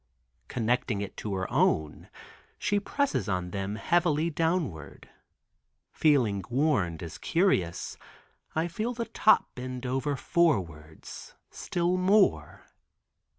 [0.47, 2.09] Connecting it to her own,
[2.57, 5.07] she presses on them heavily downward.
[5.91, 7.97] Feeling warned, as curious,
[8.55, 12.65] I feel the top bend over forwards, still more.